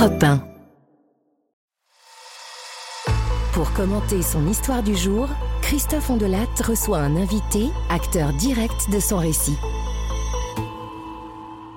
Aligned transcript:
Europe 0.00 0.22
1. 0.22 0.38
Pour 3.52 3.70
commenter 3.74 4.22
son 4.22 4.46
histoire 4.46 4.82
du 4.82 4.94
jour, 4.94 5.28
Christophe 5.60 6.08
Ondelat 6.08 6.46
reçoit 6.64 7.00
un 7.00 7.16
invité, 7.16 7.66
acteur 7.90 8.32
direct 8.32 8.88
de 8.90 8.98
son 8.98 9.18
récit. 9.18 9.58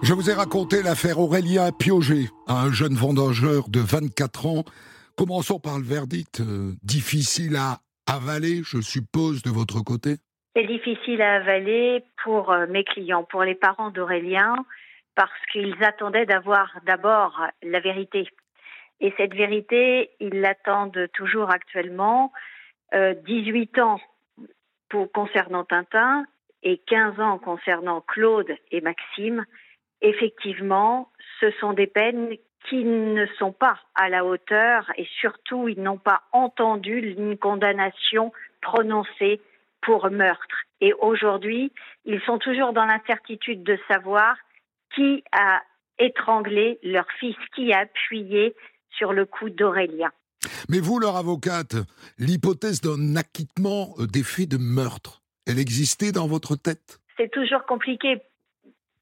Je 0.03 0.13
vous 0.13 0.29
ai 0.29 0.33
raconté 0.33 0.83
l'affaire 0.83 1.19
Aurélien 1.19 1.71
Piogé, 1.73 2.29
un 2.47 2.71
jeune 2.71 2.93
vendangeur 2.93 3.67
de 3.67 3.81
24 3.81 4.45
ans. 4.45 4.63
Commençons 5.17 5.59
par 5.59 5.77
le 5.77 5.83
verdict. 5.83 6.39
euh, 6.39 6.71
difficile 6.81 7.57
à 7.57 7.79
avaler, 8.07 8.61
je 8.63 8.79
suppose, 8.79 9.41
de 9.41 9.49
votre 9.49 9.83
côté? 9.83 10.15
C'est 10.55 10.67
difficile 10.67 11.21
à 11.21 11.35
avaler 11.41 12.03
pour 12.23 12.51
euh, 12.51 12.67
mes 12.69 12.85
clients, 12.85 13.23
pour 13.29 13.43
les 13.43 13.55
parents 13.55 13.89
d'Aurélien, 13.89 14.55
parce 15.15 15.45
qu'ils 15.51 15.83
attendaient 15.83 16.25
d'avoir 16.25 16.79
d'abord 16.85 17.47
la 17.61 17.79
vérité. 17.79 18.27
Et 18.99 19.13
cette 19.17 19.33
vérité, 19.33 20.11
ils 20.19 20.41
l'attendent 20.41 21.07
toujours 21.13 21.51
actuellement. 21.51 22.31
Euh, 22.93 23.13
18 23.25 23.79
ans 23.79 23.99
pour, 24.89 25.11
concernant 25.11 25.63
Tintin 25.63 26.25
et 26.61 26.77
15 26.77 27.19
ans 27.19 27.39
concernant 27.39 28.01
Claude 28.01 28.55
et 28.71 28.81
Maxime. 28.81 29.45
Effectivement, 30.01 31.09
ce 31.39 31.51
sont 31.59 31.73
des 31.73 31.87
peines 31.87 32.35
qui 32.69 32.83
ne 32.83 33.25
sont 33.37 33.51
pas 33.51 33.77
à 33.95 34.09
la 34.09 34.23
hauteur 34.23 34.89
et 34.97 35.07
surtout, 35.19 35.67
ils 35.67 35.81
n'ont 35.81 35.97
pas 35.97 36.21
entendu 36.31 37.15
une 37.17 37.37
condamnation 37.37 38.31
prononcée 38.61 39.41
pour 39.81 40.09
meurtre. 40.09 40.63
Et 40.79 40.93
aujourd'hui, 40.93 41.71
ils 42.05 42.21
sont 42.21 42.37
toujours 42.37 42.73
dans 42.73 42.85
l'incertitude 42.85 43.63
de 43.63 43.77
savoir 43.87 44.37
qui 44.95 45.23
a 45.31 45.61
étranglé 45.99 46.79
leur 46.83 47.05
fils, 47.19 47.35
qui 47.55 47.73
a 47.73 47.79
appuyé 47.79 48.55
sur 48.97 49.13
le 49.13 49.25
coup 49.25 49.49
d'Aurélien. 49.49 50.11
Mais 50.69 50.79
vous, 50.79 50.99
leur 50.99 51.15
avocate, 51.15 51.75
l'hypothèse 52.17 52.81
d'un 52.81 53.15
acquittement 53.15 53.93
euh, 53.99 54.07
des 54.07 54.23
faits 54.23 54.49
de 54.49 54.57
meurtre, 54.57 55.21
elle 55.47 55.59
existait 55.59 56.11
dans 56.11 56.27
votre 56.27 56.55
tête? 56.55 56.99
C'est 57.17 57.31
toujours 57.31 57.65
compliqué. 57.65 58.21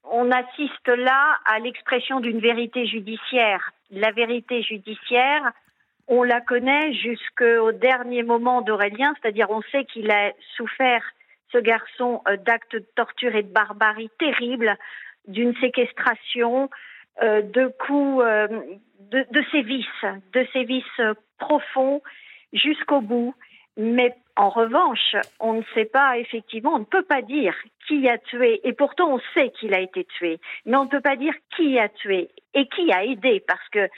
On 0.04 0.30
assiste 0.30 0.88
là 0.88 1.38
à 1.46 1.58
l'expression 1.58 2.20
d'une 2.20 2.40
vérité 2.40 2.86
judiciaire. 2.86 3.72
La 3.90 4.10
vérité 4.10 4.62
judiciaire, 4.62 5.52
on 6.08 6.22
la 6.22 6.40
connaît 6.40 6.92
jusqu'au 6.92 7.72
dernier 7.72 8.22
moment 8.22 8.60
d'Aurélien, 8.60 9.14
c'est-à-dire 9.20 9.46
on 9.50 9.62
sait 9.70 9.84
qu'il 9.84 10.10
a 10.10 10.32
souffert, 10.56 11.02
ce 11.52 11.58
garçon, 11.58 12.22
euh, 12.28 12.36
d'actes 12.36 12.74
de 12.74 12.84
torture 12.96 13.34
et 13.34 13.42
de 13.42 13.52
barbarie 13.52 14.10
terribles, 14.18 14.76
d'une 15.28 15.54
séquestration, 15.56 16.70
euh, 17.22 17.42
de 17.42 17.72
coups, 17.86 18.24
euh, 18.24 18.48
de, 19.10 19.26
de 19.30 19.44
sévices, 19.50 19.86
de 20.32 20.46
sévices 20.52 20.84
euh, 21.00 21.14
profonds 21.38 22.02
jusqu'au 22.52 23.00
bout. 23.00 23.34
Mais 23.76 24.14
en 24.36 24.50
revanche, 24.50 25.16
on 25.40 25.54
ne 25.54 25.62
sait 25.74 25.84
pas, 25.84 26.18
effectivement, 26.18 26.74
on 26.74 26.80
ne 26.80 26.84
peut 26.84 27.04
pas 27.04 27.22
dire 27.22 27.54
qui 27.86 28.08
a 28.08 28.18
tué, 28.18 28.60
et 28.64 28.72
pourtant 28.72 29.14
on 29.14 29.20
sait 29.34 29.50
qu'il 29.58 29.74
a 29.74 29.80
été 29.80 30.04
tué, 30.04 30.38
mais 30.66 30.76
on 30.76 30.84
ne 30.84 30.90
peut 30.90 31.00
pas 31.00 31.16
dire 31.16 31.34
qui 31.56 31.78
a 31.78 31.88
tué 31.88 32.30
et 32.54 32.66
qui 32.68 32.92
a 32.92 33.04
aidé, 33.04 33.42
parce 33.46 33.68
que 33.70 33.88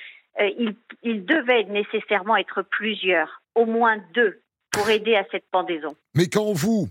euh, 0.41 0.75
il, 1.03 1.25
devait 1.25 1.65
nécessairement 1.65 2.37
être 2.37 2.63
plusieurs, 2.63 3.43
au 3.55 3.67
moins 3.67 3.99
deux, 4.15 4.41
pour 4.73 4.89
aider 4.91 5.15
à 5.15 5.25
cette 5.31 5.49
pendaison. 5.51 5.95
Mais 6.15 6.27
quand 6.27 6.53
vous, 6.53 6.89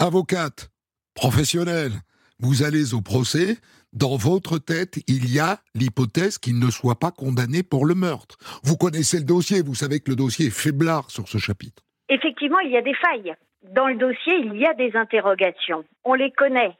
avocate, 0.00 0.70
professionnelle, 1.14 1.92
vous 2.40 2.62
allez 2.62 2.94
au 2.94 3.02
procès, 3.02 3.56
dans 3.92 4.16
votre 4.16 4.58
tête, 4.58 4.98
il 5.08 5.32
y 5.32 5.40
a 5.40 5.58
l'hypothèse 5.74 6.38
qu'il 6.38 6.58
ne 6.58 6.70
soit 6.70 6.98
pas 6.98 7.10
condamné 7.10 7.62
pour 7.62 7.86
le 7.86 7.94
meurtre. 7.94 8.36
Vous 8.62 8.76
connaissez 8.76 9.18
le 9.18 9.24
dossier, 9.24 9.62
vous 9.62 9.74
savez 9.74 10.00
que 10.00 10.10
le 10.10 10.16
dossier 10.16 10.46
est 10.46 10.56
faiblard 10.56 11.10
sur 11.10 11.28
ce 11.28 11.38
chapitre. 11.38 11.82
Effectivement, 12.08 12.60
il 12.60 12.70
y 12.70 12.76
a 12.76 12.82
des 12.82 12.94
failles. 12.94 13.34
Dans 13.62 13.88
le 13.88 13.96
dossier, 13.96 14.36
il 14.38 14.56
y 14.56 14.66
a 14.66 14.74
des 14.74 14.96
interrogations. 14.96 15.84
On 16.04 16.14
les 16.14 16.30
connaît. 16.30 16.76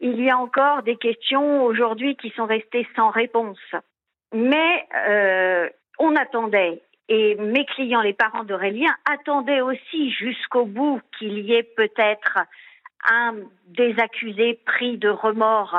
Il 0.00 0.22
y 0.22 0.30
a 0.30 0.38
encore 0.38 0.82
des 0.82 0.96
questions 0.96 1.64
aujourd'hui 1.64 2.16
qui 2.16 2.30
sont 2.30 2.46
restées 2.46 2.86
sans 2.96 3.10
réponse. 3.10 3.58
Mais 4.32 4.86
euh, 5.08 5.68
on 5.98 6.16
attendait, 6.16 6.82
et 7.08 7.36
mes 7.36 7.66
clients, 7.66 8.00
les 8.00 8.14
parents 8.14 8.44
d'Aurélien, 8.44 8.94
attendaient 9.10 9.60
aussi 9.60 10.10
jusqu'au 10.10 10.64
bout 10.64 11.00
qu'il 11.18 11.38
y 11.40 11.52
ait 11.52 11.62
peut-être 11.62 12.38
un 13.10 13.34
des 13.66 13.94
accusés 13.98 14.60
pris 14.66 14.98
de 14.98 15.08
remords 15.08 15.76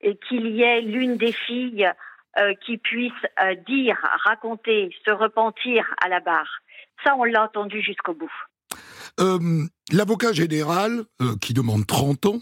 et 0.00 0.16
qu'il 0.16 0.46
y 0.46 0.62
ait 0.62 0.80
l'une 0.80 1.16
des 1.16 1.32
filles 1.32 1.90
euh, 2.38 2.54
qui 2.64 2.78
puisse 2.78 3.12
euh, 3.42 3.54
dire, 3.66 3.96
raconter, 4.24 4.94
se 5.04 5.10
repentir 5.10 5.84
à 6.02 6.08
la 6.08 6.20
barre. 6.20 6.60
Ça, 7.04 7.16
on 7.16 7.24
l'a 7.24 7.44
entendu 7.44 7.82
jusqu'au 7.82 8.14
bout. 8.14 8.32
Euh, 9.18 9.66
L'avocat 9.92 10.32
général, 10.32 11.02
qui 11.40 11.54
demande 11.54 11.86
30 11.86 12.26
ans, 12.26 12.38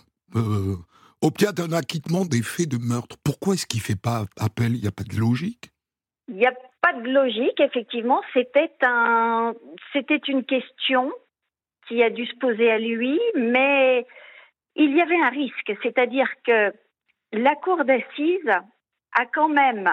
obtient 1.22 1.52
un 1.58 1.72
acquittement 1.72 2.26
des 2.26 2.42
faits 2.42 2.68
de 2.68 2.76
meurtre. 2.76 3.16
Pourquoi 3.24 3.54
est-ce 3.54 3.66
qu'il 3.66 3.80
ne 3.80 3.84
fait 3.84 4.00
pas 4.00 4.26
appel? 4.38 4.74
Il 4.74 4.82
n'y 4.82 4.88
a 4.88 4.92
pas 4.92 5.04
de 5.04 5.18
logique? 5.18 5.70
Il 6.28 6.36
n'y 6.36 6.46
a 6.46 6.52
pas 6.82 6.92
de 6.92 7.08
logique, 7.08 7.58
effectivement. 7.58 8.20
C'était 8.34 8.70
un, 8.82 9.54
c'était 9.94 10.20
une 10.28 10.44
question 10.44 11.10
qui 11.88 12.02
a 12.02 12.10
dû 12.10 12.26
se 12.26 12.36
poser 12.36 12.70
à 12.70 12.78
lui, 12.78 13.18
mais 13.34 14.06
il 14.76 14.96
y 14.96 15.00
avait 15.00 15.20
un 15.20 15.30
risque, 15.30 15.72
c'est-à-dire 15.82 16.28
que 16.46 16.72
la 17.32 17.54
cour 17.56 17.84
d'assises 17.84 18.52
a 19.12 19.26
quand 19.26 19.48
même, 19.48 19.92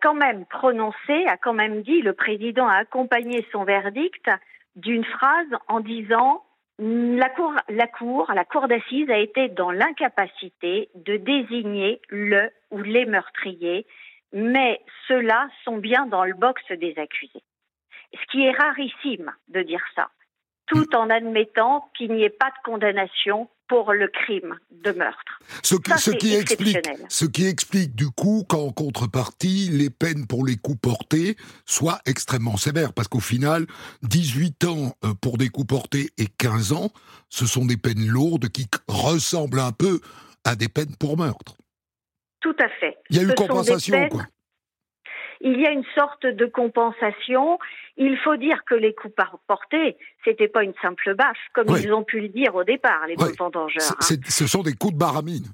quand 0.00 0.14
même 0.14 0.46
prononcé, 0.46 1.26
a 1.26 1.36
quand 1.36 1.52
même 1.52 1.82
dit, 1.82 2.00
le 2.00 2.14
président 2.14 2.66
a 2.66 2.76
accompagné 2.76 3.46
son 3.52 3.64
verdict 3.64 4.30
d'une 4.76 5.04
phrase 5.04 5.48
en 5.66 5.80
disant 5.80 6.42
la 6.78 7.28
cour, 7.30 7.52
la 7.68 7.88
cour, 7.88 8.30
la 8.32 8.44
cour 8.44 8.68
d'assises 8.68 9.10
a 9.10 9.18
été 9.18 9.48
dans 9.48 9.72
l'incapacité 9.72 10.88
de 10.94 11.16
désigner 11.16 12.00
le 12.08 12.50
ou 12.70 12.78
les 12.78 13.04
meurtriers, 13.04 13.84
mais 14.32 14.80
ceux-là 15.08 15.48
sont 15.64 15.78
bien 15.78 16.06
dans 16.06 16.24
le 16.24 16.34
box 16.34 16.62
des 16.72 16.96
accusés. 16.98 17.42
Ce 18.14 18.26
qui 18.30 18.44
est 18.44 18.52
rarissime 18.52 19.32
de 19.48 19.62
dire 19.62 19.84
ça, 19.96 20.08
tout 20.68 20.86
en 20.94 21.10
admettant 21.10 21.90
qu'il 21.96 22.12
n'y 22.12 22.22
ait 22.22 22.30
pas 22.30 22.46
de 22.50 22.62
condamnation 22.70 23.48
pour 23.68 23.92
le 23.92 24.08
crime 24.08 24.58
de 24.70 24.92
meurtre. 24.92 25.40
Ce 25.62 25.74
qui, 25.74 25.90
Ça, 25.90 25.98
ce 25.98 26.10
c'est 26.12 26.16
qui 26.16 26.34
explique, 26.34 26.76
exceptionnel. 26.76 27.06
ce 27.10 27.24
qui 27.26 27.46
explique 27.46 27.94
du 27.94 28.08
coup 28.10 28.44
qu'en 28.48 28.70
contrepartie, 28.70 29.68
les 29.70 29.90
peines 29.90 30.26
pour 30.26 30.46
les 30.46 30.56
coups 30.56 30.80
portés 30.80 31.36
soient 31.66 31.98
extrêmement 32.06 32.56
sévères. 32.56 32.94
Parce 32.94 33.08
qu'au 33.08 33.20
final, 33.20 33.66
18 34.04 34.64
ans 34.64 34.94
euh, 35.04 35.12
pour 35.20 35.36
des 35.36 35.48
coups 35.50 35.66
portés 35.66 36.10
et 36.16 36.26
15 36.38 36.72
ans, 36.72 36.90
ce 37.28 37.44
sont 37.46 37.66
des 37.66 37.76
peines 37.76 38.06
lourdes 38.06 38.48
qui 38.48 38.66
ressemblent 38.88 39.60
un 39.60 39.72
peu 39.72 40.00
à 40.44 40.56
des 40.56 40.68
peines 40.68 40.96
pour 40.98 41.18
meurtre. 41.18 41.56
Tout 42.40 42.56
à 42.60 42.68
fait. 42.80 42.96
Il 43.10 43.16
y 43.16 43.18
a 43.18 43.22
Ce 43.24 43.28
des 43.28 43.34
compensation, 43.34 43.96
peines- 43.98 44.08
quoi. 44.08 44.22
Il 45.40 45.60
y 45.60 45.66
a 45.66 45.70
une 45.70 45.84
sorte 45.94 46.26
de 46.26 46.46
compensation. 46.46 47.58
Il 47.96 48.16
faut 48.18 48.36
dire 48.36 48.64
que 48.64 48.74
les 48.74 48.94
coups 48.94 49.14
portés, 49.46 49.96
c'était 50.24 50.48
pas 50.48 50.64
une 50.64 50.74
simple 50.82 51.14
baffe, 51.14 51.36
comme 51.52 51.68
ils 51.80 51.92
ont 51.92 52.04
pu 52.04 52.20
le 52.20 52.28
dire 52.28 52.54
au 52.54 52.64
départ, 52.64 53.06
les 53.06 53.14
vendangeurs. 53.38 53.82
C'est- 54.00 54.14
hein. 54.14 54.28
Ce 54.28 54.46
sont 54.46 54.62
des 54.62 54.74
coups 54.74 54.94
de 54.94 54.98
baramine. 54.98 55.46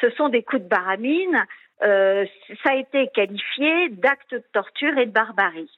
Ce 0.00 0.10
sont 0.10 0.28
des 0.28 0.42
coups 0.42 0.62
de 0.62 0.68
baramine. 0.68 1.46
Euh, 1.82 2.24
ça 2.62 2.70
a 2.70 2.74
été 2.76 3.08
qualifié 3.14 3.88
d'actes 3.90 4.32
de 4.34 4.42
torture 4.52 4.96
et 4.98 5.06
de 5.06 5.10
barbarie. 5.12 5.70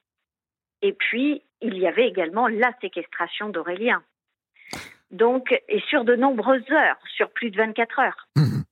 Et 0.83 0.93
puis, 0.93 1.43
il 1.63 1.77
y 1.79 1.87
avait 1.87 2.07
également 2.09 2.49
la 2.49 2.71
séquestration 2.81 3.49
d'Aurélien. 3.49 4.03
Donc, 5.11 5.53
et 5.69 5.81
sur 5.89 6.05
de 6.05 6.17
nombreuses 6.17 6.69
heures, 6.71 6.99
sur 7.17 7.31
plus 7.31 7.51
de 7.51 7.57
24 7.57 7.99
heures. 8.01 8.29
Mhm. 8.37 8.65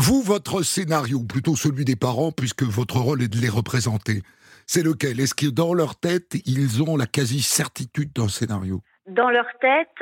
Vous, 0.00 0.22
votre 0.22 0.62
scénario, 0.62 1.18
ou 1.18 1.26
plutôt 1.26 1.56
celui 1.56 1.84
des 1.84 1.96
parents, 1.96 2.30
puisque 2.30 2.62
votre 2.62 2.98
rôle 2.98 3.20
est 3.20 3.34
de 3.34 3.42
les 3.42 3.48
représenter, 3.48 4.22
c'est 4.64 4.84
lequel? 4.84 5.18
Est-ce 5.18 5.34
que 5.34 5.50
dans 5.50 5.74
leur 5.74 5.98
tête, 5.98 6.36
ils 6.46 6.84
ont 6.84 6.96
la 6.96 7.06
quasi-certitude 7.06 8.12
d'un 8.12 8.28
scénario? 8.28 8.80
Dans 9.08 9.28
leur 9.28 9.48
tête, 9.60 9.98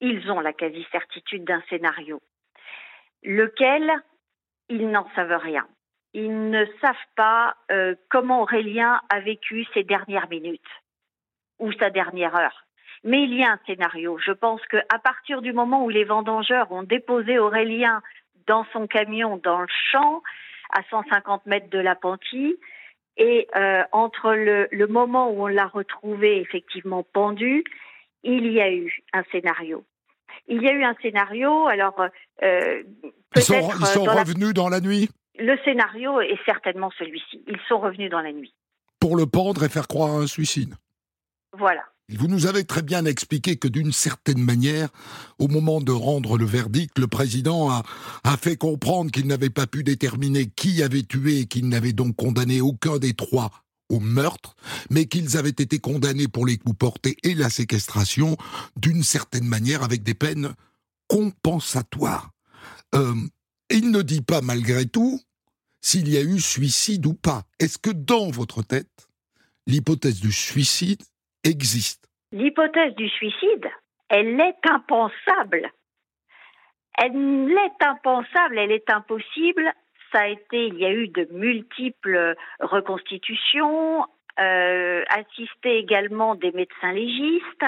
ils 0.00 0.28
ont 0.32 0.40
la 0.40 0.52
quasi-certitude 0.52 1.44
d'un 1.44 1.62
scénario, 1.70 2.20
lequel? 3.22 3.88
Ils 4.68 4.90
n'en 4.90 5.08
savent 5.14 5.40
rien. 5.40 5.64
Ils 6.12 6.50
ne 6.50 6.66
savent 6.80 6.96
pas 7.14 7.54
euh, 7.70 7.94
comment 8.10 8.42
Aurélien 8.42 9.00
a 9.10 9.20
vécu 9.20 9.64
ses 9.74 9.84
dernières 9.84 10.28
minutes 10.28 10.72
ou 11.60 11.70
sa 11.74 11.90
dernière 11.90 12.34
heure. 12.34 12.66
Mais 13.04 13.22
il 13.22 13.34
y 13.34 13.44
a 13.44 13.52
un 13.52 13.60
scénario. 13.64 14.18
Je 14.18 14.32
pense 14.32 14.60
qu'à 14.66 14.98
partir 15.04 15.40
du 15.40 15.52
moment 15.52 15.84
où 15.84 15.88
les 15.88 16.02
vendangeurs 16.02 16.72
ont 16.72 16.82
déposé 16.82 17.38
Aurélien 17.38 18.02
dans 18.46 18.64
son 18.72 18.86
camion 18.86 19.36
dans 19.42 19.60
le 19.60 19.68
champ, 19.90 20.22
à 20.70 20.82
150 20.90 21.46
mètres 21.46 21.70
de 21.70 21.78
l'appentis, 21.78 22.56
et 23.16 23.48
euh, 23.56 23.82
entre 23.92 24.32
le, 24.34 24.68
le 24.70 24.86
moment 24.86 25.30
où 25.30 25.44
on 25.44 25.46
l'a 25.46 25.66
retrouvé 25.66 26.40
effectivement 26.40 27.02
pendu, 27.02 27.64
il 28.22 28.52
y 28.52 28.60
a 28.60 28.70
eu 28.72 29.02
un 29.12 29.22
scénario. 29.32 29.84
Il 30.48 30.62
y 30.62 30.68
a 30.68 30.72
eu 30.72 30.84
un 30.84 30.94
scénario, 31.00 31.66
alors 31.66 31.98
euh, 32.42 32.82
Ils 33.36 33.42
sont, 33.42 33.70
ils 33.80 33.86
sont 33.86 34.04
dans 34.04 34.14
la- 34.14 34.20
revenus 34.22 34.52
dans 34.54 34.68
la 34.68 34.80
nuit? 34.80 35.08
Le 35.38 35.56
scénario 35.64 36.20
est 36.20 36.38
certainement 36.44 36.90
celui-ci. 36.98 37.42
Ils 37.46 37.58
sont 37.68 37.78
revenus 37.78 38.10
dans 38.10 38.20
la 38.20 38.32
nuit. 38.32 38.54
pour 39.00 39.16
le 39.16 39.26
pendre 39.26 39.64
et 39.64 39.68
faire 39.68 39.86
croire 39.88 40.10
à 40.10 40.18
un 40.18 40.26
suicide. 40.26 40.74
Voilà. 41.52 41.84
Vous 42.08 42.28
nous 42.28 42.46
avez 42.46 42.64
très 42.64 42.82
bien 42.82 43.04
expliqué 43.04 43.56
que 43.56 43.66
d'une 43.66 43.92
certaine 43.92 44.40
manière, 44.40 44.90
au 45.40 45.48
moment 45.48 45.80
de 45.80 45.90
rendre 45.90 46.38
le 46.38 46.44
verdict, 46.44 47.00
le 47.00 47.08
président 47.08 47.68
a, 47.70 47.82
fait 48.36 48.56
comprendre 48.56 49.10
qu'il 49.10 49.26
n'avait 49.26 49.50
pas 49.50 49.66
pu 49.66 49.82
déterminer 49.82 50.46
qui 50.46 50.84
avait 50.84 51.02
tué 51.02 51.40
et 51.40 51.46
qu'il 51.46 51.68
n'avait 51.68 51.92
donc 51.92 52.14
condamné 52.14 52.60
aucun 52.60 52.98
des 52.98 53.14
trois 53.14 53.50
au 53.88 53.98
meurtre, 53.98 54.54
mais 54.88 55.06
qu'ils 55.06 55.36
avaient 55.36 55.48
été 55.48 55.80
condamnés 55.80 56.28
pour 56.28 56.46
les 56.46 56.58
coups 56.58 56.76
portés 56.76 57.16
et 57.24 57.34
la 57.34 57.50
séquestration 57.50 58.36
d'une 58.76 59.02
certaine 59.02 59.46
manière 59.46 59.82
avec 59.82 60.04
des 60.04 60.14
peines 60.14 60.54
compensatoires. 61.08 62.30
Euh, 62.94 63.14
il 63.68 63.90
ne 63.90 64.02
dit 64.02 64.22
pas 64.22 64.42
malgré 64.42 64.86
tout 64.86 65.20
s'il 65.80 66.08
y 66.08 66.16
a 66.16 66.22
eu 66.22 66.40
suicide 66.40 67.04
ou 67.06 67.14
pas. 67.14 67.44
Est-ce 67.58 67.78
que 67.78 67.90
dans 67.90 68.30
votre 68.30 68.62
tête, 68.62 69.08
l'hypothèse 69.66 70.20
du 70.20 70.32
suicide 70.32 71.02
L'hypothèse 72.32 72.94
du 72.94 73.08
suicide, 73.08 73.66
elle 74.08 74.40
est 74.40 74.68
impensable. 74.68 75.70
Elle 76.98 77.50
est 77.52 77.84
impensable, 77.84 78.58
elle 78.58 78.72
est 78.72 78.90
impossible. 78.90 79.72
Ça 80.12 80.22
a 80.22 80.28
été, 80.28 80.68
il 80.68 80.78
y 80.78 80.86
a 80.86 80.92
eu 80.92 81.08
de 81.08 81.28
multiples 81.32 82.34
reconstitutions, 82.60 84.06
euh, 84.38 85.04
également 85.64 86.34
des 86.34 86.52
médecins 86.52 86.92
légistes 86.92 87.64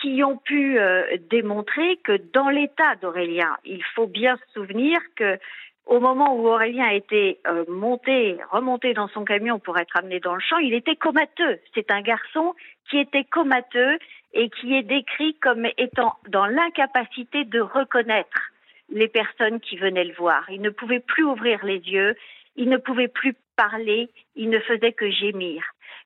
qui 0.00 0.22
ont 0.24 0.36
pu 0.36 0.78
euh, 0.78 1.16
démontrer 1.30 1.98
que 1.98 2.16
dans 2.32 2.48
l'état 2.48 2.96
d'Aurélien, 2.96 3.56
il 3.64 3.82
faut 3.94 4.06
bien 4.06 4.36
se 4.36 4.60
souvenir 4.60 4.98
que 5.16 5.38
au 5.86 6.00
moment 6.00 6.34
où 6.34 6.46
Aurélien 6.48 6.86
a 6.86 6.94
été 6.94 7.38
euh, 7.46 7.64
monté, 7.68 8.38
remonté 8.50 8.94
dans 8.94 9.08
son 9.08 9.24
camion 9.24 9.58
pour 9.58 9.78
être 9.78 9.96
amené 9.96 10.18
dans 10.20 10.34
le 10.34 10.40
champ, 10.40 10.58
il 10.58 10.74
était 10.74 10.96
comateux. 10.96 11.58
C'est 11.74 11.90
un 11.90 12.00
garçon 12.00 12.54
qui 12.88 12.98
était 12.98 13.24
comateux 13.24 13.98
et 14.32 14.48
qui 14.50 14.74
est 14.74 14.82
décrit 14.82 15.34
comme 15.34 15.66
étant 15.78 16.14
dans 16.28 16.46
l'incapacité 16.46 17.44
de 17.44 17.60
reconnaître 17.60 18.52
les 18.90 19.08
personnes 19.08 19.60
qui 19.60 19.76
venaient 19.76 20.04
le 20.04 20.14
voir. 20.14 20.44
Il 20.50 20.62
ne 20.62 20.70
pouvait 20.70 21.00
plus 21.00 21.24
ouvrir 21.24 21.64
les 21.64 21.78
yeux, 21.78 22.16
il 22.56 22.68
ne 22.68 22.76
pouvait 22.76 23.08
plus 23.08 23.34
parler, 23.56 24.08
il 24.36 24.50
ne 24.50 24.58
faisait 24.60 24.92
que 24.92 25.10
gémir. 25.10 25.62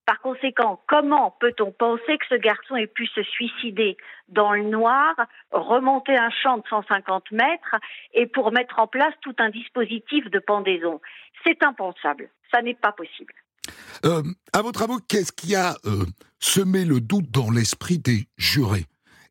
Par 0.09 0.23
conséquent, 0.23 0.81
comment 0.89 1.37
peut-on 1.39 1.71
penser 1.71 2.17
que 2.17 2.25
ce 2.31 2.37
garçon 2.37 2.77
ait 2.77 2.87
pu 2.87 3.07
se 3.09 3.23
suicider 3.25 3.99
dans 4.31 4.55
le 4.55 4.63
noir, 4.63 5.15
remonter 5.51 6.17
un 6.17 6.31
champ 6.31 6.57
de 6.57 6.63
150 6.67 7.31
mètres 7.31 7.77
et 8.15 8.27
pour 8.27 8.51
mettre 8.51 8.79
en 8.79 8.87
place 8.87 9.13
tout 9.21 9.35
un 9.39 9.51
dispositif 9.51 10.25
de 10.31 10.39
pendaison? 10.39 11.03
C'est 11.45 11.63
impensable. 11.63 12.31
Ça 12.51 12.63
n'est 12.63 12.73
pas 12.73 12.93
possible. 12.93 13.35
Euh, 14.07 14.23
à 14.55 14.63
votre 14.63 14.85
avis, 14.85 14.97
qu'est-ce 15.11 15.31
qui 15.31 15.55
a 15.55 15.77
euh, 15.85 16.07
semé 16.39 16.87
le 16.87 17.03
doute 17.03 17.31
dans 17.31 17.51
l'esprit 17.51 17.99
des 17.99 18.29
jurés? 18.39 18.87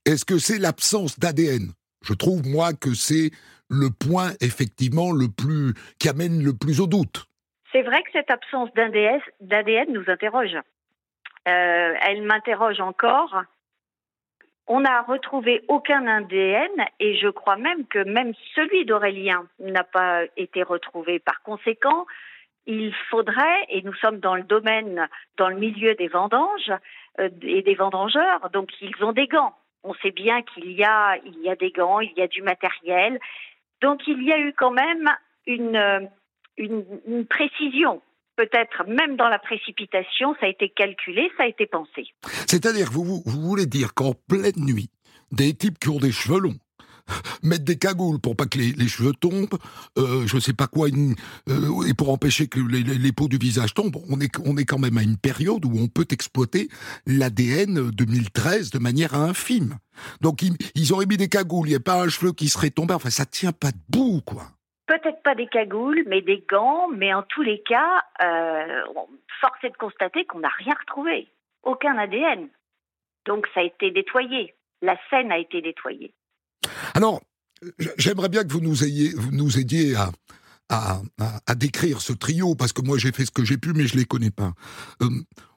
Est-ce 0.06 0.26
que 0.26 0.38
c'est 0.38 0.60
l'absence 0.60 1.18
d'ADN 1.18 1.72
Je 2.04 2.14
trouve, 2.14 2.48
moi, 2.48 2.74
que 2.74 2.94
c'est 2.94 3.32
le 3.68 3.90
point, 3.90 4.34
effectivement, 4.42 5.12
le 5.12 5.28
plus 5.28 5.74
qui 5.98 6.08
amène 6.08 6.44
le 6.44 6.54
plus 6.54 6.82
au 6.82 6.86
doute. 6.86 7.26
C'est 7.78 7.84
vrai 7.84 8.02
que 8.02 8.10
cette 8.12 8.32
absence 8.32 8.72
d'ADN 8.74 9.94
nous 9.94 10.06
interroge. 10.08 10.56
Euh, 10.56 11.94
elle 12.02 12.24
m'interroge 12.24 12.80
encore. 12.80 13.44
On 14.66 14.80
n'a 14.80 15.04
retrouvé 15.04 15.64
aucun 15.68 16.08
ADN 16.08 16.72
et 17.00 17.18
je 17.18 17.28
crois 17.28 17.56
même 17.56 17.86
que 17.86 18.00
même 18.00 18.34
celui 18.56 18.84
d'Aurélien 18.86 19.46
n'a 19.60 19.84
pas 19.84 20.24
été 20.38 20.64
retrouvé. 20.64 21.20
Par 21.20 21.44
conséquent, 21.44 22.08
il 22.66 22.96
faudrait, 23.12 23.68
et 23.70 23.84
nous 23.84 23.94
sommes 23.94 24.22
dans 24.22 24.34
le 24.34 24.42
domaine, 24.42 25.08
dans 25.38 25.50
le 25.50 25.58
milieu 25.58 25.94
des 25.94 26.08
vendanges 26.08 26.74
euh, 27.20 27.30
et 27.44 27.62
des 27.62 27.76
vendangeurs, 27.76 28.50
donc 28.50 28.72
ils 28.82 29.04
ont 29.04 29.14
des 29.14 29.28
gants. 29.28 29.54
On 29.84 29.94
sait 30.02 30.10
bien 30.10 30.42
qu'il 30.42 30.72
y 30.72 30.78
y 30.78 30.84
a 30.84 31.56
des 31.60 31.70
gants, 31.70 32.00
il 32.00 32.14
y 32.18 32.24
a 32.24 32.28
du 32.28 32.42
matériel. 32.42 33.20
Donc 33.84 34.08
il 34.08 34.24
y 34.24 34.34
a 34.34 34.40
eu 34.40 34.52
quand 34.54 34.72
même 34.72 35.12
une, 35.46 36.10
une, 36.58 37.26
précision 37.26 38.02
peut-être 38.36 38.88
même 38.88 39.16
dans 39.16 39.30
la 39.30 39.40
précipitation, 39.40 40.36
ça 40.40 40.46
a 40.46 40.50
été 40.50 40.70
calculé, 40.70 41.32
ça 41.38 41.44
a 41.44 41.48
été 41.48 41.66
pensé. 41.66 42.06
C'est-à-dire, 42.48 42.92
vous, 42.92 43.24
vous, 43.26 43.42
voulez 43.42 43.66
dire 43.66 43.96
qu'en 43.96 44.14
pleine 44.14 44.64
nuit, 44.64 44.92
des 45.32 45.56
types 45.56 45.80
qui 45.80 45.90
ont 45.90 45.98
des 45.98 46.12
cheveux 46.12 46.40
longs, 46.40 46.60
mettent 47.44 47.64
des 47.64 47.78
cagoules 47.78 48.20
pour 48.20 48.36
pas 48.36 48.46
que 48.46 48.60
les, 48.60 48.88
cheveux 48.88 49.14
tombent, 49.14 49.58
euh, 49.98 50.28
je 50.28 50.38
sais 50.38 50.54
pas 50.54 50.68
quoi, 50.68 50.88
euh, 50.88 51.88
et 51.88 51.96
pour 51.96 52.12
empêcher 52.12 52.48
que 52.48 52.60
les, 52.60 53.12
peaux 53.12 53.28
du 53.28 53.38
visage 53.38 53.74
tombent, 53.74 53.98
on 54.08 54.20
est, 54.20 54.32
on 54.46 54.56
est 54.56 54.66
quand 54.66 54.78
même 54.78 55.00
à 55.00 55.04
une 55.04 55.18
période 55.18 55.66
où 55.66 55.72
on 55.76 55.88
peut 55.88 56.08
exploiter 56.12 56.70
l'ADN 57.08 57.90
2013 57.90 58.70
de 58.70 58.78
manière 58.78 59.16
infime. 59.16 59.78
Donc 60.22 60.44
ils, 60.44 60.56
ils 60.76 60.94
auraient 60.94 61.08
mis 61.08 61.18
des 61.18 61.30
cagoules, 61.30 61.68
il 61.68 61.72
n'y 61.72 61.76
a 61.76 61.80
pas 61.80 62.04
un 62.04 62.10
cheveu 62.10 62.34
qui 62.34 62.50
serait 62.50 62.70
tombé, 62.70 62.94
enfin 62.94 63.10
ça 63.10 63.26
tient 63.26 63.52
pas 63.52 63.72
debout, 63.90 64.22
quoi 64.24 64.52
peut-être 64.88 65.22
pas 65.24 65.36
des 65.36 65.48
cagoules, 65.48 66.04
mais 66.08 66.22
des 66.22 66.44
gants. 66.50 66.88
Mais 66.90 67.14
en 67.14 67.24
tous 67.24 67.44
les 67.44 67.62
cas, 67.62 68.04
euh, 68.22 68.84
force 69.40 69.64
est 69.64 69.70
de 69.70 69.78
constater 69.78 70.26
qu'on 70.26 70.40
n'a 70.40 70.52
rien 70.58 70.74
retrouvé, 70.80 71.28
aucun 71.64 71.98
ADN. 71.98 72.50
Donc 73.26 73.48
ça 73.54 73.60
a 73.60 73.64
été 73.64 73.92
nettoyé. 73.92 74.56
La 74.82 74.98
scène 75.10 75.32
a 75.32 75.38
été 75.38 75.62
nettoyée. 75.62 76.14
Alors, 76.94 77.22
j'aimerais 77.98 78.30
bien 78.30 78.44
que 78.44 78.52
vous 78.52 78.62
nous, 78.62 78.84
ayez, 78.84 79.14
vous 79.16 79.32
nous 79.32 79.60
aidiez 79.60 79.96
à, 79.96 80.10
à, 80.70 81.56
décrire 81.56 82.02
ce 82.02 82.14
trio, 82.14 82.56
parce 82.56 82.74
que 82.74 82.82
moi 82.82 82.98
j'ai 82.98 83.12
fait 83.12 83.26
ce 83.26 83.32
que 83.32 83.46
j'ai 83.46 83.58
pu, 83.58 83.74
mais 83.74 83.88
je 83.88 83.96
ne 83.96 84.00
les 84.00 84.06
connais 84.06 84.32
pas. 84.32 84.54
Euh, 85.02 85.10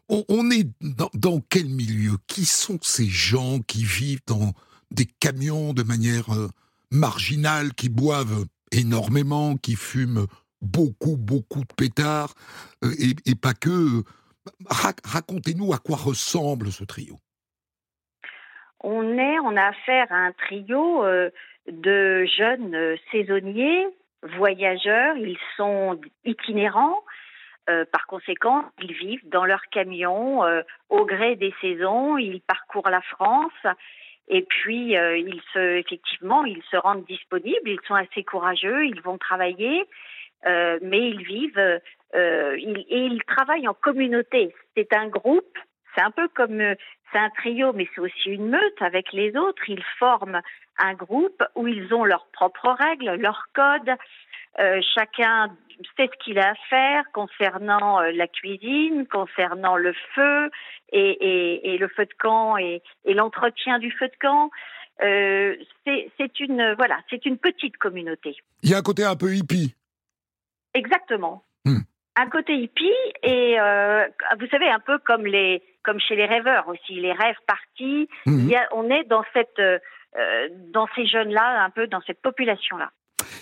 on, 0.09 0.51
est 0.51 0.69
dans, 1.15 1.41
quel 1.49 1.67
milieu? 1.67 2.17
Qui 2.27 2.45
sont 2.45 2.79
ces 2.83 3.07
gens 3.07 3.61
qui 3.61 3.85
vivent 3.85 4.23
dans 4.27 4.53
des 4.91 5.07
camions 5.07 5.73
de 5.73 5.83
manière 5.83 6.35
euh, 6.35 6.49
marginale, 6.91 7.75
qui 7.75 7.89
boivent 7.89 8.45
énormément, 8.73 9.57
qui 9.57 9.77
fument 9.77 10.27
beaucoup, 10.61 11.17
beaucoup 11.17 11.61
de 11.61 11.75
pétards, 11.77 12.35
euh, 12.85 12.89
et, 13.27 13.35
pas 13.35 13.55
que. 13.55 14.03
Racontez-nous 14.69 15.73
à 15.73 15.79
quoi 15.79 15.97
ressemble 15.97 16.73
ce 16.73 16.85
trio. 16.85 17.17
On 18.83 19.19
est, 19.19 19.39
on 19.41 19.57
a 19.57 19.67
affaire 19.67 20.07
à 20.11 20.17
un 20.17 20.33
trio 20.33 21.05
euh, 21.05 21.31
de 21.71 22.25
jeunes 22.25 22.75
euh, 22.75 22.97
saisonniers, 23.13 23.87
voyageurs, 24.37 25.17
ils 25.17 25.39
sont 25.57 26.01
itinérants. 26.25 26.99
par 27.93 28.07
conséquent, 28.07 28.65
ils 28.83 28.93
vivent 28.93 29.29
dans 29.29 29.45
leur 29.45 29.63
camion 29.71 30.43
au 30.89 31.05
gré 31.07 31.37
des 31.37 31.55
saisons, 31.61 32.19
ils 32.19 32.41
parcourent 32.41 32.91
la 32.91 33.01
France 33.01 33.65
et 34.31 34.43
puis, 34.43 34.97
euh, 34.97 35.19
ils 35.19 35.43
se, 35.53 35.59
effectivement, 35.59 36.45
ils 36.45 36.63
se 36.71 36.77
rendent 36.77 37.05
disponibles, 37.05 37.69
ils 37.69 37.81
sont 37.87 37.97
assez 37.97 38.23
courageux, 38.23 38.87
ils 38.87 39.03
vont 39.03 39.19
travailler, 39.19 39.85
euh, 40.47 40.79
mais 40.83 41.11
ils 41.11 41.25
vivent 41.25 41.81
euh, 42.15 42.57
ils, 42.57 42.87
et 42.89 43.07
ils 43.07 43.23
travaillent 43.25 43.67
en 43.67 43.75
communauté. 43.75 44.55
C'est 44.77 44.93
un 44.93 45.09
groupe, 45.09 45.59
c'est 45.95 46.03
un 46.03 46.13
peu 46.13 46.29
comme, 46.29 46.63
c'est 47.13 47.19
un 47.19 47.31
trio, 47.31 47.73
mais 47.73 47.89
c'est 47.93 48.01
aussi 48.01 48.31
une 48.31 48.51
meute 48.51 48.81
avec 48.81 49.13
les 49.13 49.37
autres. 49.37 49.69
Ils 49.69 49.83
forment 49.99 50.41
un 50.79 50.95
groupe 50.95 51.43
où 51.57 51.67
ils 51.67 51.93
ont 51.93 52.05
leurs 52.05 52.29
propres 52.33 52.71
règles, 52.71 53.17
leurs 53.17 53.47
codes. 53.53 53.97
Chacun 54.59 55.57
sait 55.97 56.11
ce 56.13 56.25
qu'il 56.25 56.39
a 56.39 56.51
à 56.51 56.55
faire 56.69 57.05
concernant 57.13 58.01
la 58.01 58.27
cuisine, 58.27 59.07
concernant 59.07 59.77
le 59.77 59.95
feu, 60.15 60.51
et, 60.93 61.77
le 61.79 61.89
feu 61.89 62.05
de 62.05 62.15
camp 62.19 62.57
et, 62.57 62.83
l'entretien 63.07 63.79
du 63.79 63.91
feu 63.93 64.09
de 64.09 64.17
camp. 64.21 64.51
Euh, 65.03 65.57
c'est 65.87 66.41
une 66.41 66.75
voilà, 66.77 66.99
c'est 67.09 67.25
une 67.25 67.39
petite 67.39 67.77
communauté. 67.79 68.37
Il 68.63 68.71
y 68.71 68.75
a 68.75 68.79
un 68.79 68.83
côté 68.83 69.05
un 69.05 69.17
peu 69.17 69.35
hippie. 69.35 69.75
Exactement. 70.75 71.43
Hmm. 71.65 71.81
Un 72.17 72.29
côté 72.29 72.55
hippie 72.55 72.91
et 73.23 73.59
euh, 73.59 74.07
vous 74.39 74.47
savez 74.49 74.69
un 74.69 74.81
peu 74.81 74.99
comme 74.99 75.25
les 75.25 75.63
comme 75.83 75.99
chez 76.01 76.17
les 76.17 76.27
rêveurs 76.27 76.69
aussi, 76.69 77.01
les 77.01 77.13
rêves 77.13 77.39
partis. 77.47 78.09
Hmm. 78.27 78.51
on 78.73 78.91
est 78.91 79.05
dans 79.05 79.25
cette 79.33 79.59
euh, 79.59 80.49
dans 80.69 80.87
ces 80.95 81.07
jeunes 81.07 81.33
là, 81.33 81.65
un 81.65 81.71
peu 81.71 81.87
dans 81.87 82.03
cette 82.03 82.21
population 82.21 82.77
là. 82.77 82.91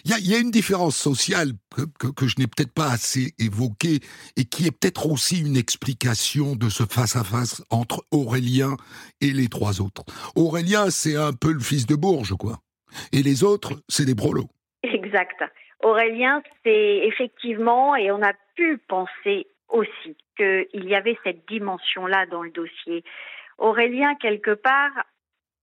Il 0.04 0.10
y, 0.10 0.34
a 0.34 0.38
une 0.38 0.50
différence 0.50 0.96
sociale 0.96 1.52
que, 1.74 2.26
je 2.26 2.34
n'ai 2.38 2.46
peut-être 2.46 2.72
pas 2.72 2.90
assez 2.90 3.34
évoquée 3.38 4.00
et 4.36 4.44
qui 4.44 4.66
est 4.66 4.70
peut-être 4.70 5.10
aussi 5.10 5.40
une 5.40 5.56
explication 5.56 6.56
de 6.56 6.68
ce 6.68 6.84
face-à-face 6.84 7.64
entre 7.70 8.04
Aurélien 8.10 8.76
et 9.20 9.32
les 9.32 9.48
trois 9.48 9.80
autres. 9.80 10.04
Aurélien, 10.36 10.90
c'est 10.90 11.16
un 11.16 11.32
peu 11.32 11.52
le 11.52 11.60
fils 11.60 11.86
de 11.86 11.94
Bourges, 11.94 12.34
quoi. 12.36 12.58
Et 13.12 13.22
les 13.22 13.44
autres, 13.44 13.82
c'est 13.88 14.04
des 14.04 14.14
brolos. 14.14 14.48
Exact. 14.82 15.42
Aurélien, 15.82 16.42
c'est 16.64 17.00
effectivement, 17.04 17.94
et 17.96 18.10
on 18.10 18.22
a 18.22 18.32
pu 18.56 18.78
penser 18.88 19.46
aussi 19.68 20.16
qu'il 20.36 20.84
y 20.84 20.94
avait 20.94 21.18
cette 21.24 21.46
dimension-là 21.48 22.26
dans 22.26 22.42
le 22.42 22.50
dossier. 22.50 23.04
Aurélien, 23.58 24.14
quelque 24.16 24.54
part, 24.54 24.92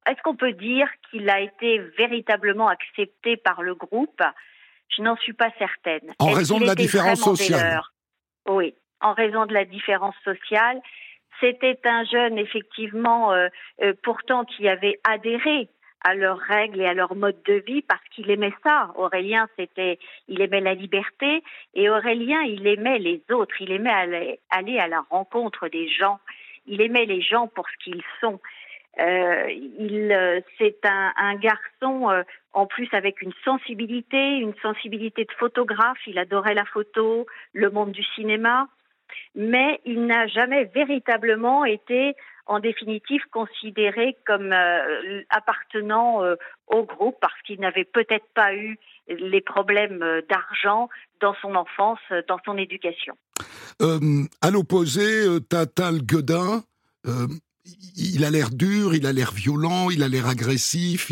est-ce 0.07 0.21
qu'on 0.23 0.35
peut 0.35 0.53
dire 0.53 0.87
qu'il 1.09 1.29
a 1.29 1.41
été 1.41 1.79
véritablement 1.97 2.67
accepté 2.67 3.37
par 3.37 3.61
le 3.61 3.75
groupe? 3.75 4.21
Je 4.95 5.01
n'en 5.01 5.17
suis 5.17 5.33
pas 5.33 5.49
certaine. 5.57 6.13
En 6.19 6.31
raison 6.31 6.59
de 6.59 6.65
la 6.65 6.75
différence 6.75 7.21
sociale. 7.21 7.81
Oui. 8.47 8.75
en 9.01 9.13
raison 9.13 9.45
de 9.45 9.53
la 9.53 9.65
différence 9.65 10.15
sociale. 10.23 10.79
C'était 11.39 11.79
un 11.83 12.05
jeune, 12.05 12.37
effectivement, 12.37 13.33
euh, 13.33 13.47
euh, 13.81 13.93
pourtant 14.03 14.45
qui 14.45 14.67
avait 14.69 14.99
adhéré 15.03 15.67
à 16.05 16.13
leurs 16.13 16.37
règles 16.37 16.81
et 16.81 16.85
à 16.85 16.93
leur 16.93 17.15
mode 17.15 17.41
de 17.45 17.63
vie 17.65 17.81
parce 17.81 18.03
qu'il 18.11 18.29
aimait 18.29 18.53
ça. 18.63 18.91
Aurélien, 18.95 19.47
c'était, 19.57 19.97
il 20.27 20.39
aimait 20.39 20.61
la 20.61 20.75
liberté 20.75 21.43
et 21.73 21.89
Aurélien, 21.89 22.41
il 22.43 22.65
aimait 22.67 22.99
les 22.99 23.23
autres. 23.31 23.55
Il 23.59 23.71
aimait 23.71 23.89
aller, 23.89 24.39
aller 24.51 24.77
à 24.77 24.87
la 24.87 25.01
rencontre 25.09 25.67
des 25.67 25.89
gens. 25.89 26.19
Il 26.67 26.79
aimait 26.81 27.05
les 27.05 27.21
gens 27.21 27.47
pour 27.47 27.65
ce 27.67 27.83
qu'ils 27.83 28.03
sont. 28.21 28.39
Euh, 28.99 29.49
il, 29.51 30.11
euh, 30.11 30.39
c'est 30.57 30.77
un, 30.85 31.11
un 31.17 31.35
garçon 31.35 32.09
euh, 32.09 32.23
en 32.53 32.65
plus 32.65 32.87
avec 32.93 33.21
une 33.21 33.33
sensibilité, 33.43 34.37
une 34.37 34.53
sensibilité 34.61 35.25
de 35.25 35.31
photographe. 35.37 35.97
Il 36.07 36.17
adorait 36.17 36.53
la 36.53 36.65
photo, 36.65 37.25
le 37.53 37.69
monde 37.69 37.91
du 37.91 38.03
cinéma, 38.15 38.67
mais 39.35 39.81
il 39.85 40.05
n'a 40.05 40.27
jamais 40.27 40.65
véritablement 40.73 41.65
été, 41.65 42.15
en 42.45 42.59
définitive, 42.59 43.21
considéré 43.31 44.15
comme 44.25 44.53
euh, 44.53 45.21
appartenant 45.29 46.23
euh, 46.23 46.35
au 46.67 46.83
groupe 46.83 47.17
parce 47.19 47.39
qu'il 47.41 47.59
n'avait 47.59 47.83
peut-être 47.83 48.27
pas 48.33 48.55
eu 48.55 48.77
les 49.09 49.41
problèmes 49.41 50.21
d'argent 50.29 50.89
dans 51.19 51.35
son 51.41 51.55
enfance, 51.55 51.99
dans 52.27 52.39
son 52.45 52.57
éducation. 52.57 53.15
à 53.79 54.51
l'opposé, 54.51 55.03
Tatal 55.49 56.01
Godin 56.01 56.63
il 57.97 58.23
a 58.25 58.31
l'air 58.31 58.49
dur, 58.51 58.95
il 58.95 59.05
a 59.05 59.13
l'air 59.13 59.31
violent, 59.31 59.89
il 59.89 60.03
a 60.03 60.07
l'air 60.07 60.27
agressif, 60.27 61.11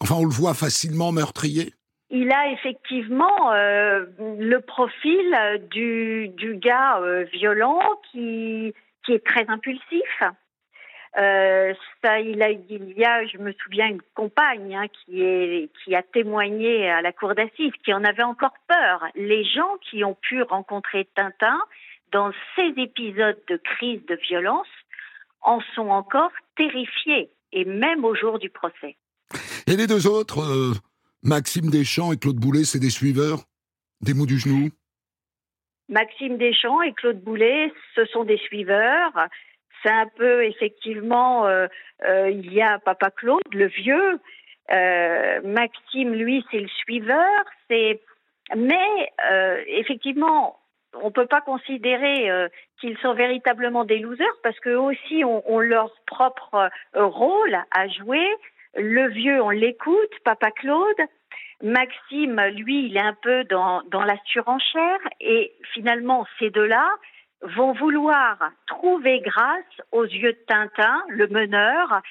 enfin 0.00 0.16
on 0.16 0.24
le 0.24 0.30
voit 0.30 0.54
facilement 0.54 1.12
meurtrier. 1.12 1.72
Il 2.14 2.30
a 2.30 2.50
effectivement 2.50 3.52
euh, 3.54 4.04
le 4.38 4.58
profil 4.60 5.34
du, 5.70 6.30
gars 6.56 6.98
euh, 6.98 7.24
violent 7.32 7.80
qui, 8.10 8.74
est 9.08 9.24
très 9.24 9.46
impulsif. 9.48 10.22
Euh, 11.18 11.72
ça, 12.02 12.20
il, 12.20 12.36
il 12.68 12.92
y 12.98 13.04
a, 13.04 13.26
je 13.26 13.38
me 13.38 13.52
souviens, 13.52 13.86
une 13.86 14.02
compagne 14.14 14.76
hein, 14.76 14.86
qui 15.06 15.94
a 15.94 16.02
témoigné 16.02 16.90
à 16.90 17.00
la 17.00 17.12
cour 17.12 17.34
d'assises, 17.34 17.72
qui 17.82 17.94
en 17.94 18.04
avait 18.04 18.22
encore 18.22 18.54
peur. 18.68 19.06
Les 19.14 19.44
gens 19.44 19.76
qui 19.80 20.04
ont 20.04 20.16
pu 20.20 20.42
rencontrer 20.42 21.08
Tintin 21.14 21.58
dans 22.12 22.30
ces 22.54 22.72
épisodes 22.76 23.40
de 23.48 23.56
crise 23.56 24.04
de 24.06 24.14
violence, 24.28 24.68
en 25.40 25.60
sont 25.74 25.88
encore 25.88 26.30
terrifiés, 26.56 27.30
et 27.52 27.64
même 27.64 28.04
au 28.04 28.14
jour 28.14 28.38
du 28.38 28.48
procès. 28.50 28.96
Et 29.66 29.76
les 29.76 29.86
deux 29.86 30.06
autres, 30.06 30.40
euh, 30.40 30.72
Maxime 31.22 31.70
Deschamps 31.70 32.12
et 32.12 32.18
Claude 32.18 32.36
Boulet, 32.36 32.64
c'est 32.64 32.78
des 32.78 32.90
suiveurs 32.90 33.44
Des 34.00 34.14
mots 34.14 34.26
du 34.26 34.38
genou? 34.38 34.70
Maxime 35.88 36.38
Deschamps 36.38 36.82
et 36.82 36.92
Claude 36.92 37.20
Boulet, 37.20 37.72
ce 37.94 38.04
sont 38.06 38.24
des 38.24 38.38
suiveurs. 38.38 39.12
C'est 39.82 39.90
un 39.90 40.06
peu, 40.16 40.44
effectivement, 40.44 41.46
euh, 41.46 41.66
euh, 42.08 42.30
il 42.30 42.52
y 42.52 42.62
a 42.62 42.78
Papa 42.78 43.10
Claude, 43.10 43.42
le 43.52 43.66
vieux. 43.66 44.20
Maxime, 45.44 46.14
lui, 46.14 46.44
c'est 46.50 46.60
le 46.60 46.68
suiveur. 46.68 47.44
C'est, 47.68 48.00
mais 48.56 49.12
effectivement, 49.66 50.61
on 51.00 51.10
peut 51.10 51.26
pas 51.26 51.40
considérer 51.40 52.30
euh, 52.30 52.48
qu'ils 52.80 52.98
sont 52.98 53.14
véritablement 53.14 53.84
des 53.84 53.98
losers 53.98 54.36
parce 54.42 54.58
qu'eux 54.60 54.78
aussi 54.78 55.24
ont, 55.24 55.60
leur 55.60 55.90
propre 56.06 56.70
euh, 56.96 57.06
rôle 57.06 57.56
à 57.70 57.88
jouer. 57.88 58.26
Le 58.74 59.08
vieux, 59.08 59.42
on 59.42 59.50
l'écoute, 59.50 60.10
Papa 60.24 60.50
Claude. 60.50 61.00
Maxime, 61.62 62.40
lui, 62.56 62.86
il 62.86 62.96
est 62.96 63.00
un 63.00 63.16
peu 63.22 63.44
dans, 63.44 63.82
dans 63.90 64.02
la 64.02 64.16
surenchère 64.24 64.98
et 65.20 65.52
finalement, 65.72 66.26
ces 66.38 66.50
deux-là 66.50 66.88
vont 67.42 67.72
vouloir 67.72 68.36
trouver 68.66 69.20
grâce 69.20 69.80
aux 69.92 70.04
yeux 70.04 70.32
de 70.32 70.44
Tintin, 70.46 71.02
le 71.08 71.28
meneur, 71.28 72.02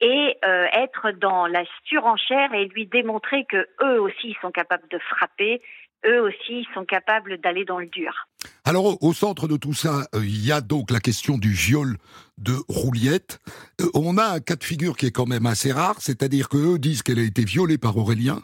et 0.00 0.36
euh, 0.44 0.66
être 0.72 1.10
dans 1.12 1.46
la 1.46 1.64
surenchère 1.84 2.52
et 2.54 2.66
lui 2.66 2.86
démontrer 2.86 3.44
que 3.46 3.66
eux 3.82 4.00
aussi 4.00 4.36
sont 4.40 4.50
capables 4.50 4.88
de 4.90 4.98
frapper, 4.98 5.60
eux 6.06 6.22
aussi 6.22 6.66
sont 6.74 6.84
capables 6.84 7.38
d'aller 7.38 7.64
dans 7.64 7.78
le 7.78 7.86
dur. 7.86 8.28
Alors, 8.64 9.02
au 9.02 9.12
centre 9.12 9.48
de 9.48 9.56
tout 9.56 9.74
ça, 9.74 10.06
euh, 10.14 10.20
il 10.22 10.44
y 10.44 10.52
a 10.52 10.60
donc 10.60 10.90
la 10.90 11.00
question 11.00 11.38
du 11.38 11.50
viol 11.50 11.96
de 12.36 12.54
Rouliette. 12.68 13.40
Euh, 13.80 13.86
on 13.94 14.16
a 14.18 14.24
un 14.24 14.40
cas 14.40 14.56
de 14.56 14.64
figure 14.64 14.96
qui 14.96 15.06
est 15.06 15.10
quand 15.10 15.26
même 15.26 15.46
assez 15.46 15.72
rare, 15.72 15.96
c'est-à-dire 16.00 16.48
qu'eux 16.48 16.78
disent 16.78 17.02
qu'elle 17.02 17.18
a 17.18 17.22
été 17.22 17.44
violée 17.44 17.78
par 17.78 17.96
Aurélien 17.96 18.42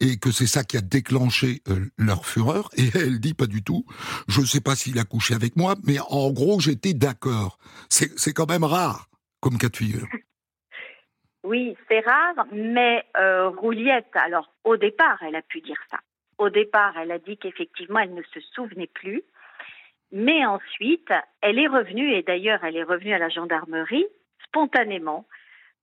et 0.00 0.18
que 0.18 0.30
c'est 0.30 0.46
ça 0.46 0.64
qui 0.64 0.76
a 0.76 0.80
déclenché 0.80 1.60
euh, 1.68 1.86
leur 1.98 2.24
fureur. 2.24 2.70
Et 2.76 2.88
elle 2.94 3.20
dit 3.20 3.34
pas 3.34 3.46
du 3.46 3.62
tout. 3.62 3.84
Je 4.28 4.40
ne 4.40 4.46
sais 4.46 4.60
pas 4.60 4.76
s'il 4.76 4.98
a 4.98 5.04
couché 5.04 5.34
avec 5.34 5.56
moi, 5.56 5.74
mais 5.84 5.98
en 6.08 6.30
gros, 6.30 6.60
j'étais 6.60 6.94
d'accord. 6.94 7.58
C'est 7.88 8.32
quand 8.32 8.48
même 8.48 8.64
rare 8.64 9.08
comme 9.40 9.58
cas 9.58 9.68
de 9.68 9.76
figure. 9.76 10.06
Oui, 11.46 11.76
c'est 11.88 12.00
rare, 12.00 12.46
mais 12.52 13.04
Rouliette, 13.58 14.08
alors 14.14 14.50
au 14.64 14.78
départ, 14.78 15.18
elle 15.20 15.36
a 15.36 15.42
pu 15.42 15.60
dire 15.60 15.76
ça. 15.90 15.98
Au 16.38 16.50
départ, 16.50 16.96
elle 16.98 17.12
a 17.12 17.18
dit 17.18 17.36
qu'effectivement, 17.36 18.00
elle 18.00 18.14
ne 18.14 18.22
se 18.22 18.40
souvenait 18.54 18.90
plus. 18.92 19.22
Mais 20.12 20.44
ensuite, 20.46 21.12
elle 21.40 21.58
est 21.58 21.66
revenue, 21.66 22.12
et 22.12 22.22
d'ailleurs, 22.22 22.62
elle 22.64 22.76
est 22.76 22.84
revenue 22.84 23.14
à 23.14 23.18
la 23.18 23.28
gendarmerie 23.28 24.06
spontanément 24.44 25.26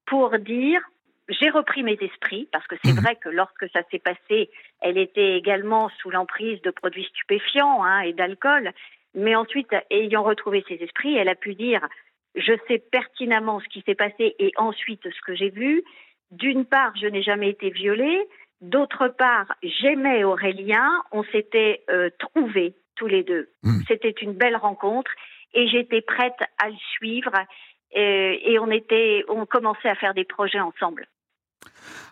pour 0.05 0.37
dire 0.39 0.81
j'ai 1.29 1.49
repris 1.49 1.83
mes 1.83 1.97
esprits, 2.01 2.47
parce 2.51 2.65
que 2.67 2.75
c'est 2.83 2.93
mmh. 2.93 3.01
vrai 3.01 3.15
que 3.15 3.29
lorsque 3.29 3.69
ça 3.71 3.81
s'est 3.89 3.99
passé, 3.99 4.49
elle 4.81 4.97
était 4.97 5.37
également 5.37 5.89
sous 6.01 6.09
l'emprise 6.09 6.61
de 6.61 6.71
produits 6.71 7.05
stupéfiants 7.05 7.83
hein, 7.83 8.01
et 8.01 8.13
d'alcool. 8.13 8.71
Mais 9.13 9.35
ensuite, 9.35 9.69
ayant 9.89 10.23
retrouvé 10.23 10.63
ses 10.67 10.75
esprits, 10.75 11.15
elle 11.15 11.29
a 11.29 11.35
pu 11.35 11.55
dire 11.55 11.87
je 12.35 12.53
sais 12.67 12.79
pertinemment 12.79 13.59
ce 13.59 13.67
qui 13.67 13.81
s'est 13.81 13.95
passé 13.95 14.35
et 14.39 14.51
ensuite 14.57 15.03
ce 15.03 15.21
que 15.25 15.35
j'ai 15.35 15.49
vu. 15.49 15.83
D'une 16.31 16.65
part, 16.65 16.95
je 16.95 17.07
n'ai 17.07 17.23
jamais 17.23 17.49
été 17.49 17.69
violée. 17.69 18.21
D'autre 18.61 19.07
part, 19.07 19.47
j'aimais 19.63 20.23
Aurélien, 20.23 20.87
on 21.11 21.23
s'était 21.23 21.83
euh, 21.89 22.09
trouvés 22.19 22.75
tous 22.95 23.07
les 23.07 23.23
deux. 23.23 23.49
Hmm. 23.63 23.81
C'était 23.87 24.13
une 24.21 24.33
belle 24.33 24.55
rencontre 24.55 25.11
et 25.53 25.67
j'étais 25.67 26.01
prête 26.01 26.37
à 26.59 26.69
le 26.69 26.75
suivre 26.95 27.31
et, 27.93 28.57
on 28.59 28.71
était, 28.71 29.25
on 29.27 29.45
commençait 29.45 29.89
à 29.89 29.95
faire 29.95 30.13
des 30.13 30.23
projets 30.23 30.59
ensemble. 30.59 31.07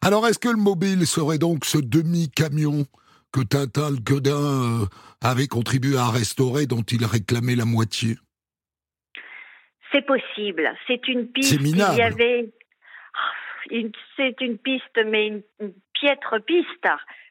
Alors, 0.02 0.28
est-ce 0.28 0.40
que 0.40 0.50
le 0.50 0.58
mobile 0.58 1.06
serait 1.06 1.38
donc 1.38 1.66
ce 1.66 1.78
demi-camion 1.78 2.86
que 3.32 3.42
Tintin 3.42 3.92
le 3.92 4.02
Godin 4.02 4.82
euh, 4.82 4.86
avait 5.22 5.48
contribué 5.48 5.98
à 5.98 6.10
restaurer, 6.10 6.66
dont 6.66 6.82
il 6.82 7.06
réclamait 7.06 7.56
la 7.56 7.66
moitié? 7.66 8.16
C'est 9.92 10.06
possible. 10.06 10.70
C'est 10.88 11.08
une 11.08 11.28
piste. 11.28 11.54
C'est 11.54 11.62
minable. 11.62 11.98
y 11.98 12.02
avait 12.02 12.50
c'est 14.18 14.42
une 14.42 14.58
piste, 14.58 15.00
mais 15.06 15.28
une, 15.28 15.44
piètre 16.00 16.42
piste, 16.46 16.88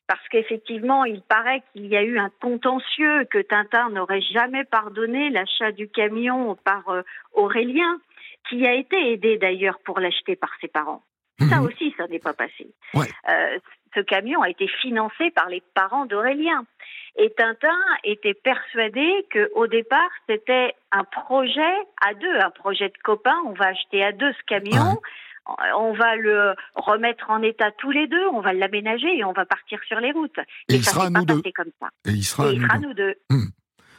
parce 0.06 0.28
qu'effectivement, 0.30 1.04
il 1.04 1.22
paraît 1.22 1.62
qu'il 1.72 1.86
y 1.86 1.96
a 1.96 2.02
eu 2.02 2.18
un 2.18 2.30
contentieux, 2.40 3.24
que 3.30 3.38
Tintin 3.38 3.90
n'aurait 3.90 4.22
jamais 4.22 4.64
pardonné 4.64 5.30
l'achat 5.30 5.72
du 5.72 5.88
camion 5.88 6.56
par 6.64 6.88
euh, 6.88 7.02
Aurélien, 7.32 8.00
qui 8.48 8.66
a 8.66 8.74
été 8.74 9.12
aidé 9.12 9.36
d'ailleurs 9.36 9.78
pour 9.84 10.00
l'acheter 10.00 10.36
par 10.36 10.50
ses 10.60 10.68
parents. 10.68 11.02
Ça 11.38 11.60
mhm. 11.60 11.66
aussi, 11.66 11.94
ça 11.96 12.08
n'est 12.08 12.18
pas 12.18 12.32
passé. 12.32 12.66
Euh, 12.96 13.58
ce 13.94 14.00
camion 14.00 14.42
a 14.42 14.50
été 14.50 14.66
financé 14.80 15.30
par 15.30 15.48
les 15.48 15.62
parents 15.74 16.06
d'Aurélien. 16.06 16.64
Et 17.16 17.30
Tintin 17.36 17.78
était 18.04 18.34
persuadé 18.34 19.26
qu'au 19.32 19.66
départ, 19.66 20.10
c'était 20.28 20.74
un 20.90 21.04
projet 21.04 21.74
à 22.00 22.14
deux, 22.14 22.38
un 22.40 22.50
projet 22.50 22.88
de 22.88 22.98
copains. 23.04 23.38
On 23.46 23.52
va 23.52 23.66
acheter 23.66 24.04
à 24.04 24.12
deux 24.12 24.32
ce 24.32 24.42
camion 24.46 25.00
on 25.76 25.92
va 25.92 26.16
le 26.16 26.54
remettre 26.74 27.30
en 27.30 27.42
état 27.42 27.70
tous 27.78 27.90
les 27.90 28.06
deux, 28.06 28.26
on 28.32 28.40
va 28.40 28.52
l'aménager 28.52 29.16
et 29.16 29.24
on 29.24 29.32
va 29.32 29.46
partir 29.46 29.78
sur 29.86 30.00
les 30.00 30.12
routes. 30.12 30.38
Et, 30.68 30.76
il 30.76 30.84
sera 30.84 31.06
à 31.06 31.10
nous 31.10 31.24
deux. 31.24 31.42
Comme 31.54 31.70
ça. 31.80 31.88
Et 32.06 32.10
il 32.10 32.24
sera, 32.24 32.48
à, 32.48 32.78
nous 32.78 32.94
deux. 32.94 33.14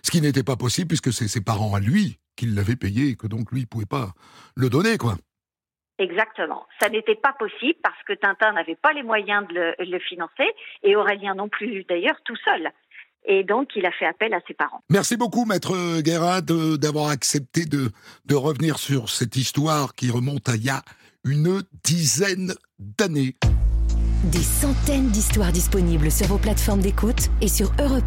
Ce 0.03 0.11
qui 0.11 0.21
n'était 0.21 0.43
pas 0.43 0.55
possible 0.55 0.87
puisque 0.87 1.11
c'est 1.11 1.27
ses 1.27 1.43
parents 1.43 1.75
à 1.75 1.79
lui 1.79 2.19
qui 2.35 2.45
l'avaient 2.45 2.75
payé 2.75 3.09
et 3.09 3.15
que 3.15 3.27
donc 3.27 3.51
lui 3.51 3.61
ne 3.61 3.65
pouvait 3.65 3.85
pas 3.85 4.13
le 4.55 4.69
donner, 4.69 4.97
quoi. 4.97 5.15
Exactement. 5.97 6.65
Ça 6.79 6.89
n'était 6.89 7.15
pas 7.15 7.33
possible 7.37 7.77
parce 7.83 8.01
que 8.07 8.13
Tintin 8.13 8.53
n'avait 8.53 8.77
pas 8.77 8.93
les 8.93 9.03
moyens 9.03 9.45
de 9.49 9.75
le, 9.77 9.99
financer 9.99 10.47
et 10.81 10.95
Aurélien 10.95 11.35
non 11.35 11.49
plus 11.49 11.83
d'ailleurs 11.83 12.15
tout 12.23 12.37
seul. 12.37 12.71
Et 13.25 13.43
donc, 13.43 13.75
il 13.75 13.85
a 13.85 13.91
fait 13.91 14.05
appel 14.05 14.33
à 14.33 14.39
ses 14.47 14.53
parents. 14.53 14.81
Merci 14.89 15.17
beaucoup, 15.17 15.43
Maître 15.43 15.99
Guérin, 16.01 16.39
d'avoir 16.39 17.09
accepté 17.09 17.65
de, 17.65 17.89
de 18.25 18.35
revenir 18.35 18.79
sur 18.79 19.09
cette 19.09 19.35
histoire 19.35 19.93
qui 19.93 20.09
remonte 20.09 20.47
à 20.47 20.55
il 20.55 20.63
y 20.63 20.69
a 20.69 20.81
une 21.25 21.63
dizaine 21.83 22.53
d'années. 22.79 23.35
Des 24.31 24.43
centaines 24.43 25.09
d'histoires 25.09 25.51
disponibles 25.51 26.11
sur 26.11 26.27
vos 26.27 26.37
plateformes 26.37 26.81
d'écoute 26.81 27.29
et 27.41 27.47
sur 27.47 27.71
europe 27.79 28.03